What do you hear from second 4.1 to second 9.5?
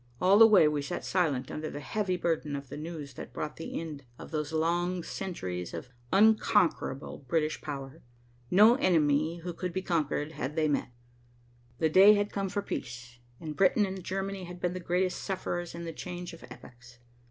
of those long centuries of unconquerable British power. No enemy